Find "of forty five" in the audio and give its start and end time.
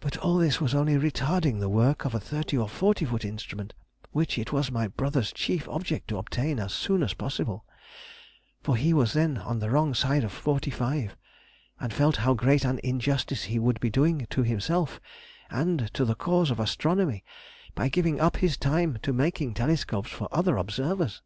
10.22-11.16